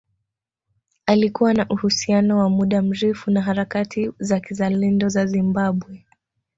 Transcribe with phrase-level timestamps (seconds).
[1.05, 6.05] Alikuwa na uhusiano wa muda mrefu na harakati za kizalendo za Zimbabwe